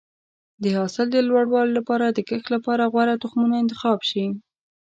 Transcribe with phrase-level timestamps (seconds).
[0.63, 4.25] د حاصل د لوړوالي لپاره د کښت لپاره غوره تخمونه انتخاب شي.